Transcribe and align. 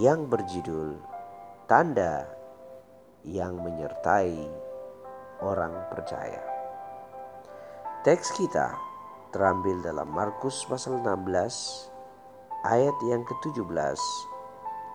yang 0.00 0.24
berjudul 0.24 0.96
Tanda 1.68 2.24
yang 3.28 3.60
menyertai 3.60 4.40
orang 5.44 5.72
percaya. 5.92 6.40
Teks 8.00 8.32
kita 8.34 8.72
terambil 9.36 9.84
dalam 9.84 10.08
Markus 10.08 10.64
pasal 10.64 11.04
16 11.04 11.92
ayat 12.64 12.96
yang 13.04 13.22
ke-17 13.28 14.00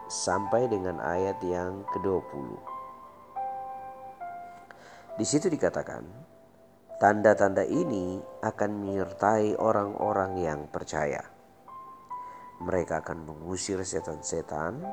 sampai 0.10 0.66
dengan 0.66 0.98
ayat 0.98 1.38
yang 1.46 1.86
ke-20. 1.94 2.58
Di 5.18 5.26
situ 5.26 5.50
dikatakan, 5.50 6.06
tanda-tanda 6.98 7.66
ini 7.66 8.18
akan 8.42 8.72
menyertai 8.82 9.58
orang-orang 9.62 10.42
yang 10.42 10.60
percaya 10.70 11.37
mereka 12.68 13.00
akan 13.00 13.24
mengusir 13.24 13.80
setan-setan 13.80 14.84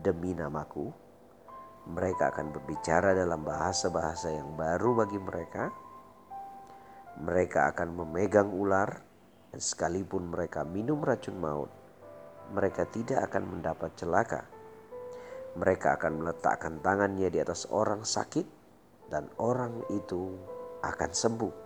demi 0.00 0.32
namaku. 0.32 0.88
Mereka 1.84 2.32
akan 2.32 2.56
berbicara 2.56 3.12
dalam 3.12 3.44
bahasa-bahasa 3.44 4.32
yang 4.32 4.56
baru 4.56 5.04
bagi 5.04 5.20
mereka. 5.20 5.68
Mereka 7.20 7.76
akan 7.76 7.88
memegang 7.92 8.48
ular, 8.48 9.04
dan 9.52 9.60
sekalipun 9.60 10.32
mereka 10.32 10.64
minum 10.64 11.04
racun 11.04 11.36
maut, 11.36 11.68
mereka 12.56 12.88
tidak 12.88 13.28
akan 13.28 13.60
mendapat 13.60 13.92
celaka. 14.00 14.48
Mereka 15.60 16.00
akan 16.00 16.24
meletakkan 16.24 16.80
tangannya 16.80 17.28
di 17.28 17.38
atas 17.44 17.68
orang 17.68 18.08
sakit, 18.08 18.48
dan 19.12 19.28
orang 19.36 19.84
itu 19.92 20.32
akan 20.80 21.10
sembuh. 21.12 21.63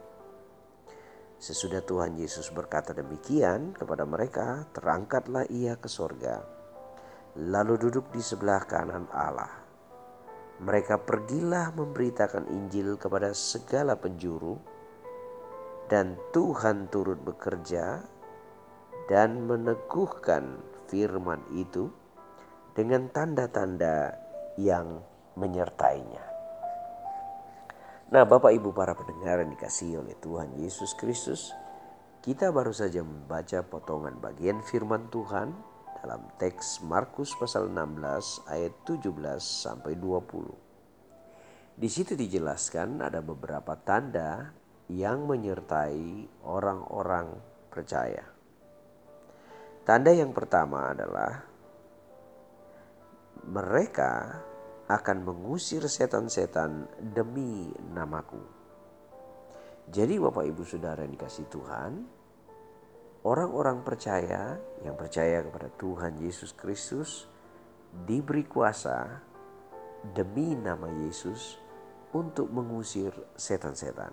Sesudah 1.39 1.78
Tuhan 1.86 2.19
Yesus 2.19 2.50
berkata 2.50 2.91
demikian 2.91 3.70
kepada 3.70 4.03
mereka, 4.03 4.67
terangkatlah 4.75 5.47
ia 5.47 5.78
ke 5.78 5.86
sorga, 5.86 6.42
lalu 7.39 7.78
duduk 7.78 8.11
di 8.11 8.19
sebelah 8.19 8.67
kanan 8.67 9.06
Allah. 9.14 9.62
Mereka 10.59 11.06
pergilah 11.06 11.70
memberitakan 11.78 12.50
Injil 12.50 12.98
kepada 12.98 13.31
segala 13.31 13.94
penjuru, 13.94 14.59
dan 15.86 16.19
Tuhan 16.34 16.91
turut 16.91 17.22
bekerja 17.22 18.03
dan 19.06 19.47
meneguhkan 19.47 20.59
firman 20.91 21.39
itu 21.55 21.86
dengan 22.75 23.06
tanda-tanda 23.14 24.11
yang 24.59 24.98
menyertainya. 25.39 26.38
Nah, 28.09 28.25
Bapak 28.25 28.56
Ibu 28.56 28.73
para 28.73 28.97
pendengar 28.97 29.45
yang 29.45 29.53
dikasihi 29.53 30.01
oleh 30.01 30.17
Tuhan 30.17 30.56
Yesus 30.56 30.97
Kristus, 30.97 31.53
kita 32.25 32.48
baru 32.48 32.73
saja 32.73 33.05
membaca 33.05 33.61
potongan 33.61 34.17
bagian 34.17 34.65
firman 34.65 35.12
Tuhan 35.12 35.53
dalam 36.00 36.25
teks 36.41 36.81
Markus 36.89 37.37
pasal 37.37 37.69
16 37.69 38.48
ayat 38.48 38.73
17 38.88 39.12
sampai 39.44 39.93
20. 40.00 40.25
Di 41.77 41.88
situ 41.93 42.16
dijelaskan 42.16 43.05
ada 43.05 43.21
beberapa 43.21 43.77
tanda 43.77 44.56
yang 44.88 45.28
menyertai 45.28 46.49
orang-orang 46.49 47.37
percaya. 47.69 48.25
Tanda 49.84 50.16
yang 50.16 50.32
pertama 50.32 50.97
adalah 50.97 51.44
mereka 53.44 54.41
akan 54.88 55.21
mengusir 55.21 55.84
setan-setan 55.84 56.88
demi 57.12 57.69
namaku. 57.93 58.41
Jadi 59.88 60.16
Bapak 60.16 60.49
Ibu 60.49 60.65
Saudara 60.65 61.04
yang 61.04 61.12
dikasih 61.12 61.44
Tuhan, 61.53 61.93
orang-orang 63.25 63.84
percaya 63.84 64.56
yang 64.81 64.97
percaya 64.97 65.44
kepada 65.44 65.69
Tuhan 65.76 66.21
Yesus 66.25 66.56
Kristus 66.56 67.28
diberi 68.09 68.44
kuasa 68.49 69.21
demi 70.16 70.56
nama 70.56 70.88
Yesus 71.05 71.60
untuk 72.16 72.49
mengusir 72.49 73.12
setan-setan. 73.37 74.12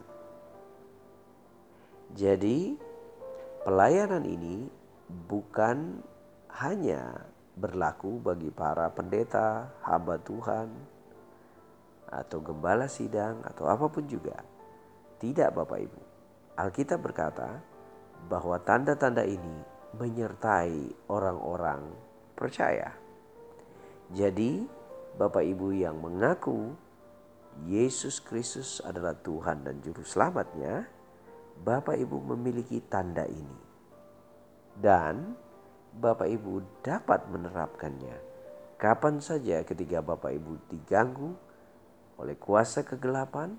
Jadi 2.16 2.76
pelayanan 3.64 4.24
ini 4.28 4.68
bukan 5.08 6.04
hanya 6.56 7.35
berlaku 7.56 8.20
bagi 8.20 8.52
para 8.52 8.92
pendeta, 8.92 9.72
hamba 9.88 10.20
Tuhan, 10.20 10.68
atau 12.12 12.40
gembala 12.44 12.92
sidang, 12.92 13.42
atau 13.48 13.72
apa 13.72 13.88
pun 13.88 14.04
juga. 14.06 14.36
Tidak, 15.18 15.50
Bapak 15.56 15.80
Ibu. 15.80 16.02
Alkitab 16.60 17.00
berkata 17.00 17.64
bahwa 18.28 18.60
tanda-tanda 18.60 19.24
ini 19.24 19.56
menyertai 19.96 21.08
orang-orang 21.08 21.88
percaya. 22.36 22.92
Jadi, 24.12 24.68
Bapak 25.16 25.44
Ibu 25.48 25.72
yang 25.72 25.98
mengaku 26.04 26.76
Yesus 27.64 28.20
Kristus 28.20 28.84
adalah 28.84 29.16
Tuhan 29.16 29.64
dan 29.64 29.80
Juru 29.80 30.04
Selamatnya, 30.04 30.92
Bapak 31.64 31.96
Ibu 31.96 32.36
memiliki 32.36 32.84
tanda 32.84 33.24
ini. 33.24 33.64
Dan 34.76 35.45
Bapak 35.96 36.28
Ibu 36.28 36.84
dapat 36.84 37.32
menerapkannya 37.32 38.36
kapan 38.76 39.24
saja 39.24 39.64
ketika 39.64 40.04
Bapak 40.04 40.36
Ibu 40.36 40.68
diganggu 40.68 41.32
oleh 42.20 42.36
kuasa 42.36 42.84
kegelapan, 42.84 43.56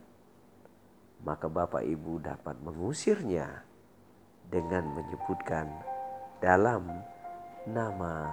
maka 1.24 1.48
Bapak 1.48 1.80
Ibu 1.80 2.20
dapat 2.20 2.60
mengusirnya 2.60 3.64
dengan 4.46 4.84
menyebutkan 4.92 5.66
dalam 6.38 6.84
nama 7.64 8.30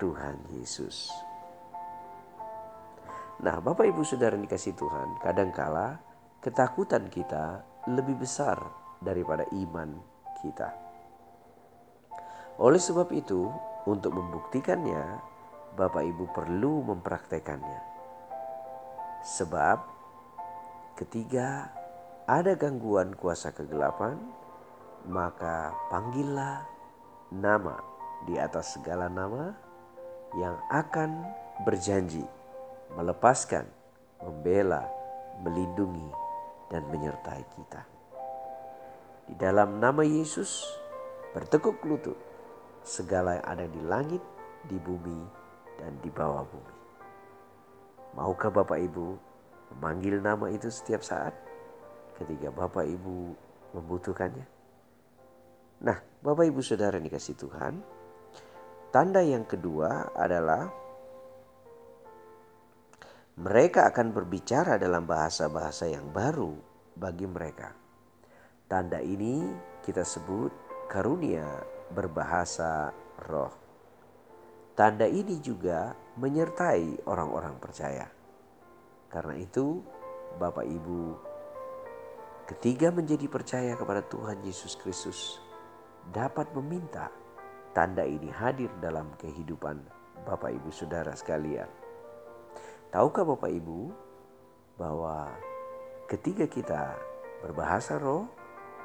Tuhan 0.00 0.40
Yesus. 0.56 1.12
Nah, 3.44 3.60
Bapak 3.60 3.84
Ibu 3.84 4.02
Saudara 4.08 4.40
dikasih 4.40 4.72
Tuhan, 4.72 5.20
kadangkala 5.20 6.00
ketakutan 6.40 7.12
kita 7.12 7.60
lebih 7.92 8.24
besar 8.24 8.56
daripada 9.04 9.44
iman 9.52 10.00
kita. 10.40 10.93
Oleh 12.54 12.78
sebab 12.78 13.10
itu, 13.10 13.50
untuk 13.84 14.14
membuktikannya, 14.14 15.18
Bapak 15.74 16.06
Ibu 16.06 16.30
perlu 16.30 16.86
mempraktekannya. 16.86 17.80
Sebab 19.26 19.78
ketika 20.94 21.66
ada 22.30 22.54
gangguan 22.54 23.18
kuasa 23.18 23.50
kegelapan, 23.50 24.16
maka 25.10 25.74
panggillah 25.90 26.62
nama 27.34 27.76
di 28.24 28.38
atas 28.38 28.78
segala 28.78 29.10
nama 29.10 29.50
yang 30.38 30.54
akan 30.70 31.26
berjanji 31.66 32.22
melepaskan, 32.94 33.66
membela, 34.22 34.86
melindungi, 35.42 36.06
dan 36.70 36.86
menyertai 36.86 37.42
kita. 37.58 37.82
Di 39.26 39.34
dalam 39.34 39.82
nama 39.82 40.06
Yesus, 40.06 40.62
bertekuk 41.34 41.82
lutut 41.82 42.33
segala 42.84 43.40
yang 43.40 43.46
ada 43.48 43.66
di 43.66 43.80
langit, 43.88 44.22
di 44.68 44.76
bumi, 44.76 45.20
dan 45.80 45.96
di 46.04 46.12
bawah 46.12 46.44
bumi. 46.44 46.74
Maukah 48.14 48.52
Bapak 48.52 48.78
Ibu 48.78 49.18
memanggil 49.74 50.22
nama 50.22 50.46
itu 50.52 50.70
setiap 50.70 51.02
saat 51.02 51.34
ketika 52.20 52.52
Bapak 52.54 52.86
Ibu 52.86 53.34
membutuhkannya? 53.74 54.46
Nah, 55.82 55.98
Bapak 56.22 56.46
Ibu 56.46 56.60
Saudara 56.62 56.94
yang 57.00 57.10
dikasih 57.10 57.34
Tuhan, 57.34 57.82
tanda 58.94 59.18
yang 59.24 59.42
kedua 59.42 60.14
adalah 60.14 60.70
mereka 63.34 63.90
akan 63.90 64.14
berbicara 64.14 64.78
dalam 64.78 65.10
bahasa-bahasa 65.10 65.90
yang 65.90 66.14
baru 66.14 66.54
bagi 66.94 67.26
mereka. 67.26 67.74
Tanda 68.70 69.02
ini 69.02 69.42
kita 69.82 70.06
sebut 70.06 70.54
karunia 70.86 71.73
berbahasa 71.92 72.94
roh. 73.28 73.52
Tanda 74.74 75.06
ini 75.06 75.38
juga 75.38 75.94
menyertai 76.18 77.06
orang-orang 77.06 77.58
percaya. 77.62 78.10
Karena 79.10 79.38
itu, 79.38 79.78
Bapak 80.34 80.66
Ibu, 80.66 81.02
ketiga 82.50 82.90
menjadi 82.90 83.30
percaya 83.30 83.78
kepada 83.78 84.02
Tuhan 84.02 84.42
Yesus 84.42 84.74
Kristus 84.74 85.38
dapat 86.10 86.50
meminta 86.58 87.08
tanda 87.70 88.02
ini 88.02 88.28
hadir 88.28 88.68
dalam 88.82 89.14
kehidupan 89.18 89.78
Bapak 90.26 90.50
Ibu 90.50 90.70
Saudara 90.74 91.14
sekalian. 91.14 91.70
Tahukah 92.90 93.26
Bapak 93.26 93.50
Ibu 93.50 93.90
bahwa 94.78 95.30
ketika 96.10 96.46
kita 96.50 96.98
berbahasa 97.42 97.98
roh, 97.98 98.26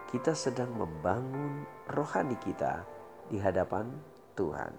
kita 0.10 0.34
sedang 0.34 0.74
membangun 0.74 1.70
rohani 1.86 2.34
kita 2.42 2.82
di 3.30 3.38
hadapan 3.38 3.94
Tuhan. 4.34 4.74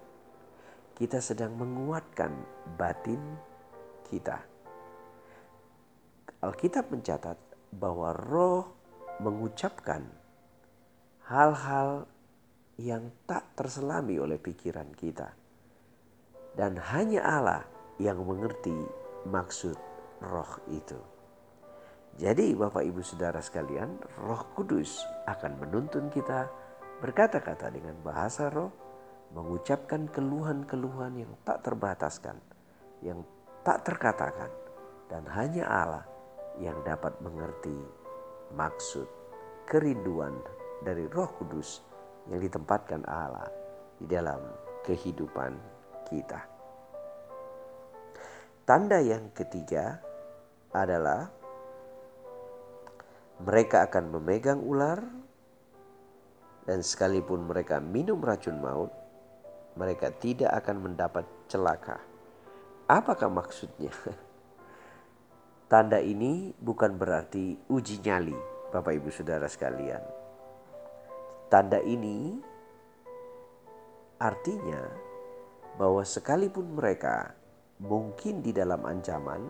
Kita 0.91 1.23
sedang 1.23 1.55
menguatkan 1.55 2.35
batin 2.75 3.39
kita. 4.11 4.43
Alkitab 6.43 6.91
mencatat 6.91 7.39
bahwa 7.71 8.11
roh 8.11 8.75
mengucapkan 9.23 10.03
hal-hal 11.31 12.11
yang 12.75 13.07
tak 13.23 13.55
terselami 13.55 14.19
oleh 14.19 14.35
pikiran 14.35 14.91
kita. 14.99 15.31
Dan 16.51 16.75
hanya 16.75 17.23
Allah 17.23 17.63
yang 18.03 18.19
mengerti 18.19 18.75
maksud 19.31 19.79
roh 20.19 20.59
itu. 20.67 21.20
Jadi 22.19 22.51
Bapak 22.51 22.83
Ibu 22.83 22.99
Saudara 22.99 23.39
sekalian, 23.39 23.95
Roh 24.19 24.43
Kudus 24.51 24.99
akan 25.29 25.63
menuntun 25.63 26.11
kita 26.11 26.51
berkata-kata 26.99 27.71
dengan 27.71 27.95
bahasa 28.03 28.51
roh, 28.51 28.69
mengucapkan 29.31 30.11
keluhan-keluhan 30.11 31.23
yang 31.23 31.31
tak 31.47 31.63
terbataskan, 31.63 32.35
yang 32.99 33.23
tak 33.63 33.87
terkatakan, 33.87 34.51
dan 35.07 35.23
hanya 35.31 35.63
Allah 35.65 36.05
yang 36.59 36.75
dapat 36.83 37.15
mengerti 37.23 37.73
maksud 38.51 39.07
kerinduan 39.63 40.35
dari 40.83 41.07
Roh 41.07 41.31
Kudus 41.39 41.79
yang 42.27 42.43
ditempatkan 42.43 43.07
Allah 43.07 43.47
di 43.97 44.05
dalam 44.05 44.43
kehidupan 44.83 45.55
kita. 46.11 46.43
Tanda 48.67 48.99
yang 49.01 49.31
ketiga 49.33 49.97
adalah 50.75 51.40
mereka 53.41 53.89
akan 53.89 54.13
memegang 54.13 54.61
ular 54.61 55.01
dan 56.69 56.85
sekalipun 56.85 57.49
mereka 57.49 57.81
minum 57.81 58.21
racun 58.21 58.61
maut, 58.61 58.93
mereka 59.73 60.13
tidak 60.13 60.53
akan 60.61 60.91
mendapat 60.91 61.25
celaka. 61.49 61.97
Apakah 62.85 63.31
maksudnya? 63.33 63.89
Tanda 65.71 66.03
ini 66.03 66.53
bukan 66.59 66.99
berarti 66.99 67.55
uji 67.71 68.03
nyali, 68.03 68.35
Bapak 68.69 68.93
Ibu 68.93 69.09
Saudara 69.09 69.47
sekalian. 69.47 70.03
Tanda 71.47 71.79
ini 71.81 72.37
artinya 74.21 74.85
bahwa 75.79 76.03
sekalipun 76.05 76.77
mereka 76.77 77.33
mungkin 77.81 78.43
di 78.45 78.53
dalam 78.53 78.85
ancaman, 78.85 79.41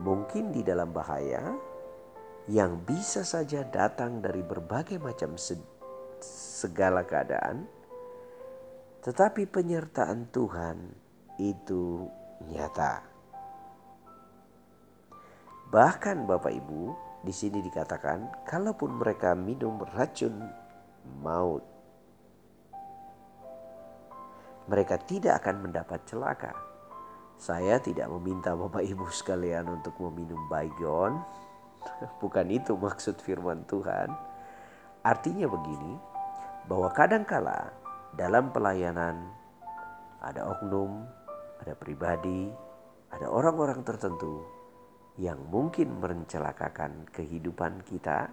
mungkin 0.00 0.54
di 0.54 0.64
dalam 0.64 0.94
bahaya, 0.94 1.52
yang 2.48 2.84
bisa 2.84 3.24
saja 3.24 3.64
datang 3.64 4.20
dari 4.20 4.44
berbagai 4.44 5.00
macam 5.00 5.36
segala 6.20 7.04
keadaan, 7.08 7.64
tetapi 9.00 9.48
penyertaan 9.48 10.28
Tuhan 10.28 10.76
itu 11.40 12.08
nyata. 12.48 13.04
Bahkan 15.72 16.28
Bapak 16.28 16.52
Ibu, 16.52 16.82
di 17.24 17.32
sini 17.32 17.64
dikatakan 17.64 18.44
kalaupun 18.44 19.00
mereka 19.00 19.32
minum 19.32 19.80
racun 19.96 20.36
maut, 21.24 21.64
mereka 24.68 25.00
tidak 25.00 25.44
akan 25.44 25.68
mendapat 25.68 26.00
celaka. 26.04 26.52
Saya 27.34 27.82
tidak 27.82 28.06
meminta 28.08 28.54
Bapak 28.54 28.84
Ibu 28.86 29.10
sekalian 29.10 29.66
untuk 29.66 29.98
meminum 29.98 30.38
baygon. 30.46 31.18
Bukan 32.22 32.46
itu 32.50 32.74
maksud 32.76 33.20
firman 33.20 33.64
Tuhan. 33.68 34.10
Artinya 35.04 35.46
begini, 35.48 35.94
bahwa 36.64 36.88
kadangkala 36.92 37.72
dalam 38.16 38.48
pelayanan 38.54 39.20
ada 40.24 40.48
oknum, 40.48 41.04
ada 41.60 41.76
pribadi, 41.76 42.48
ada 43.12 43.28
orang-orang 43.28 43.84
tertentu 43.84 44.40
yang 45.20 45.38
mungkin 45.52 46.00
mencelakakan 46.00 47.06
kehidupan 47.12 47.84
kita, 47.86 48.32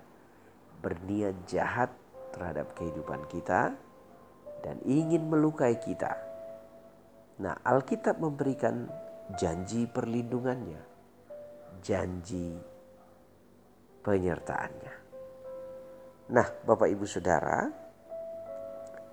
berniat 0.82 1.36
jahat 1.46 1.92
terhadap 2.34 2.74
kehidupan 2.74 3.28
kita, 3.30 3.76
dan 4.64 4.78
ingin 4.88 5.28
melukai 5.28 5.78
kita. 5.78 6.16
Nah, 7.42 7.58
Alkitab 7.62 8.18
memberikan 8.18 8.88
janji 9.38 9.86
perlindungannya, 9.86 10.82
janji 11.84 12.71
penyertaannya. 14.02 14.94
Nah, 16.32 16.48
Bapak 16.64 16.90
Ibu 16.90 17.06
Saudara, 17.06 17.68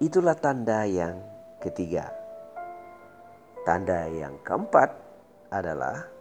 itulah 0.00 0.36
tanda 0.38 0.86
yang 0.88 1.18
ketiga. 1.60 2.08
Tanda 3.66 4.08
yang 4.08 4.40
keempat 4.40 4.90
adalah 5.52 6.18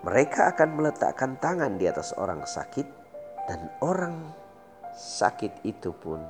Mereka 0.00 0.56
akan 0.56 0.80
meletakkan 0.80 1.36
tangan 1.36 1.76
di 1.76 1.84
atas 1.84 2.16
orang 2.16 2.48
sakit, 2.48 2.88
dan 3.44 3.68
orang 3.84 4.32
sakit 4.96 5.60
itu 5.60 5.92
pun 5.92 6.24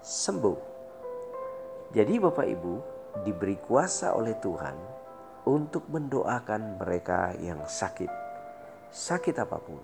sembuh. 0.00 0.58
Jadi, 1.92 2.16
Bapak 2.16 2.48
Ibu 2.48 2.74
diberi 3.20 3.60
kuasa 3.60 4.16
oleh 4.16 4.32
Tuhan 4.40 4.76
untuk 5.46 5.86
mendoakan 5.86 6.82
mereka 6.82 7.30
yang 7.38 7.62
sakit, 7.62 8.10
sakit 8.90 9.36
apa 9.38 9.58
pun. 9.62 9.78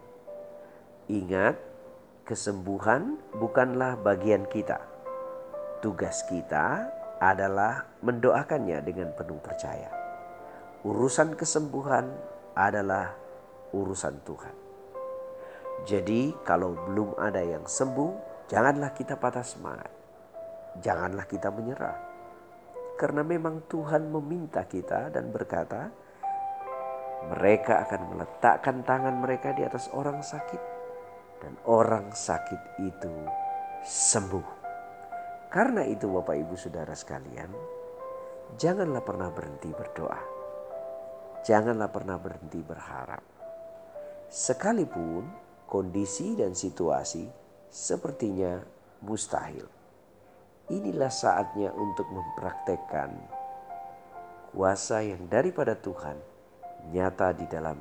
Ingat, 1.07 1.55
kesembuhan 2.27 3.23
bukanlah 3.39 3.95
bagian 3.95 4.43
kita. 4.51 4.83
Tugas 5.79 6.27
kita 6.27 6.91
adalah 7.23 7.87
mendoakannya 8.03 8.83
dengan 8.83 9.15
penuh 9.15 9.39
percaya. 9.39 9.91
Urusan 10.83 11.39
kesembuhan 11.39 12.11
adalah 12.59 13.15
urusan 13.71 14.19
Tuhan. 14.27 14.57
Jadi, 15.87 16.35
kalau 16.43 16.75
belum 16.91 17.15
ada 17.19 17.39
yang 17.39 17.67
sembuh, 17.67 18.47
janganlah 18.51 18.91
kita 18.91 19.15
patah 19.15 19.47
semangat. 19.47 19.91
Janganlah 20.83 21.27
kita 21.27 21.55
menyerah, 21.55 22.12
karena 23.03 23.27
memang 23.27 23.67
Tuhan 23.67 24.07
meminta 24.15 24.63
kita 24.63 25.11
dan 25.11 25.35
berkata, 25.35 25.91
"Mereka 27.35 27.83
akan 27.83 28.01
meletakkan 28.15 28.87
tangan 28.87 29.19
mereka 29.19 29.51
di 29.51 29.67
atas 29.67 29.91
orang 29.91 30.23
sakit, 30.23 30.63
dan 31.43 31.59
orang 31.67 32.15
sakit 32.15 32.79
itu 32.79 33.15
sembuh." 33.83 34.63
Karena 35.51 35.83
itu, 35.83 36.07
Bapak 36.07 36.39
Ibu 36.39 36.55
Saudara 36.55 36.95
sekalian, 36.95 37.51
janganlah 38.55 39.03
pernah 39.03 39.35
berhenti 39.35 39.75
berdoa 39.75 40.43
janganlah 41.43 41.91
pernah 41.91 42.17
berhenti 42.17 42.63
berharap. 42.63 43.23
Sekalipun 44.31 45.27
kondisi 45.67 46.39
dan 46.39 46.55
situasi 46.57 47.27
sepertinya 47.69 48.63
mustahil. 49.05 49.82
Inilah 50.71 51.11
saatnya 51.11 51.75
untuk 51.75 52.07
mempraktekkan 52.15 53.11
kuasa 54.55 55.03
yang 55.03 55.27
daripada 55.27 55.75
Tuhan 55.75 56.15
nyata 56.95 57.35
di 57.35 57.51
dalam 57.51 57.81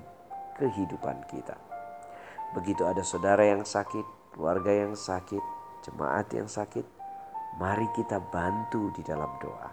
kehidupan 0.57 1.29
kita. 1.29 1.57
Begitu 2.57 2.81
ada 2.87 3.05
saudara 3.05 3.45
yang 3.45 3.61
sakit, 3.61 4.33
keluarga 4.33 4.73
yang 4.73 4.97
sakit, 4.97 5.43
jemaat 5.85 6.27
yang 6.33 6.49
sakit, 6.49 6.83
mari 7.61 7.85
kita 7.93 8.17
bantu 8.17 8.89
di 8.97 9.05
dalam 9.05 9.29
doa. 9.37 9.69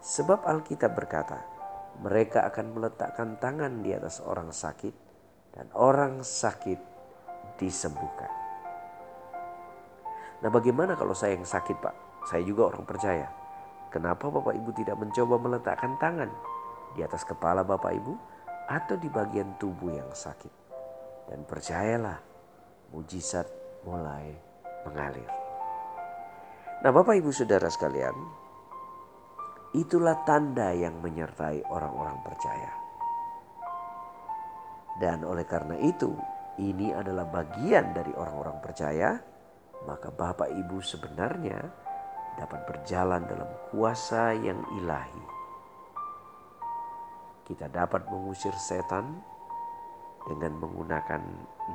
Sebab 0.00 0.48
Alkitab 0.48 0.96
berkata, 0.96 1.38
mereka 2.00 2.48
akan 2.48 2.72
meletakkan 2.72 3.36
tangan 3.36 3.84
di 3.84 3.92
atas 3.92 4.24
orang 4.24 4.48
sakit 4.48 4.94
dan 5.52 5.68
orang 5.76 6.24
sakit 6.24 6.80
disembuhkan. 7.60 8.32
Nah 10.40 10.48
bagaimana 10.48 10.96
kalau 10.96 11.12
saya 11.12 11.36
yang 11.36 11.44
sakit 11.44 11.76
pak? 11.76 12.09
Saya 12.28 12.42
juga 12.44 12.72
orang 12.72 12.84
percaya. 12.84 13.28
Kenapa 13.90 14.30
Bapak 14.30 14.54
Ibu 14.54 14.70
tidak 14.76 14.96
mencoba 15.00 15.34
meletakkan 15.40 15.98
tangan 15.98 16.30
di 16.94 17.02
atas 17.02 17.26
kepala 17.26 17.66
Bapak 17.66 17.90
Ibu 17.90 18.12
atau 18.70 18.96
di 18.98 19.10
bagian 19.10 19.58
tubuh 19.58 19.90
yang 19.90 20.10
sakit? 20.10 20.52
Dan 21.26 21.42
percayalah 21.46 22.18
mujizat 22.94 23.46
mulai 23.82 24.30
mengalir. 24.86 25.30
Nah 26.80 26.90
Bapak 26.94 27.18
Ibu 27.18 27.30
Saudara 27.34 27.66
sekalian 27.66 28.14
Itulah 29.70 30.26
tanda 30.26 30.74
yang 30.74 30.98
menyertai 30.98 31.62
orang-orang 31.70 32.18
percaya. 32.26 32.74
Dan 34.98 35.22
oleh 35.22 35.46
karena 35.46 35.78
itu, 35.78 36.10
ini 36.58 36.90
adalah 36.90 37.30
bagian 37.30 37.94
dari 37.94 38.10
orang-orang 38.10 38.58
percaya, 38.58 39.14
maka 39.86 40.10
Bapak 40.10 40.50
Ibu 40.50 40.82
sebenarnya 40.82 41.62
dapat 42.38 42.60
berjalan 42.68 43.26
dalam 43.26 43.50
kuasa 43.70 44.36
yang 44.36 44.58
ilahi. 44.78 45.24
Kita 47.46 47.66
dapat 47.66 48.06
mengusir 48.06 48.54
setan 48.54 49.18
dengan 50.28 50.54
menggunakan 50.62 51.22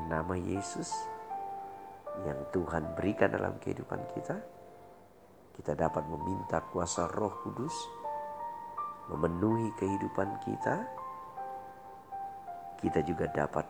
nama 0.07 0.35
Yesus 0.39 0.93
yang 2.23 2.39
Tuhan 2.55 2.95
berikan 2.95 3.33
dalam 3.33 3.59
kehidupan 3.59 3.99
kita. 4.15 4.39
Kita 5.55 5.75
dapat 5.75 6.03
meminta 6.07 6.63
kuasa 6.71 7.07
Roh 7.11 7.43
Kudus 7.43 7.75
memenuhi 9.11 9.75
kehidupan 9.75 10.39
kita. 10.47 10.75
Kita 12.79 12.99
juga 13.03 13.27
dapat 13.31 13.65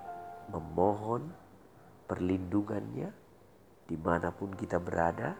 memohon 0.53 1.29
perlindungannya 2.05 3.09
di 3.85 3.97
mana 3.97 4.33
pun 4.33 4.53
kita 4.53 4.81
berada 4.81 5.33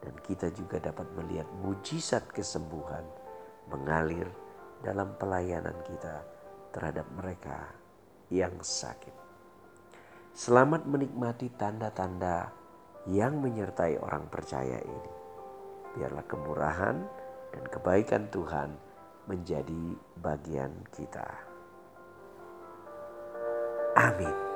dan 0.00 0.14
kita 0.24 0.48
juga 0.52 0.80
dapat 0.80 1.06
melihat 1.16 1.48
mujizat 1.60 2.24
kesembuhan 2.32 3.04
mengalir 3.68 4.26
dalam 4.80 5.12
pelayanan 5.20 5.76
kita 5.84 6.24
terhadap 6.72 7.06
mereka 7.12 7.68
yang 8.32 8.54
sakit. 8.60 9.12
Selamat 10.32 10.86
menikmati 10.86 11.52
tanda-tanda 11.52 12.48
yang 13.10 13.42
menyertai 13.42 13.98
orang 14.00 14.30
percaya 14.30 14.78
ini. 14.80 15.12
Biarlah 15.98 16.24
kemurahan 16.24 16.96
dan 17.50 17.64
kebaikan 17.66 18.30
Tuhan 18.30 18.70
menjadi 19.26 19.98
bagian 20.22 20.72
kita. 20.94 21.26
Amin. 23.98 24.49